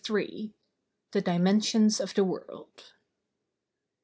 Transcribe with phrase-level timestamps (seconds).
[1.11, 2.93] THE DIMENSIONS OF THE WORLD.